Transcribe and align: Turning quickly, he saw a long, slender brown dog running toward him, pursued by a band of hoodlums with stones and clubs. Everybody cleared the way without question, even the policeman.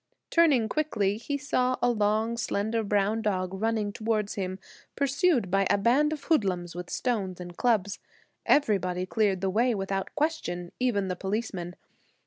Turning 0.31 0.67
quickly, 0.67 1.15
he 1.17 1.37
saw 1.37 1.77
a 1.79 1.87
long, 1.91 2.35
slender 2.35 2.81
brown 2.83 3.21
dog 3.21 3.53
running 3.53 3.93
toward 3.93 4.31
him, 4.31 4.57
pursued 4.95 5.51
by 5.51 5.67
a 5.69 5.77
band 5.77 6.11
of 6.11 6.23
hoodlums 6.23 6.73
with 6.75 6.89
stones 6.89 7.39
and 7.39 7.55
clubs. 7.55 7.99
Everybody 8.47 9.05
cleared 9.05 9.41
the 9.41 9.49
way 9.51 9.75
without 9.75 10.15
question, 10.15 10.71
even 10.79 11.07
the 11.07 11.15
policeman. 11.15 11.75